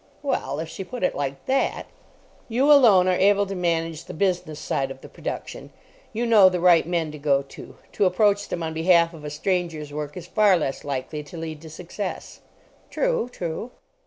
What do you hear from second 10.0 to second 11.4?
is far less likely to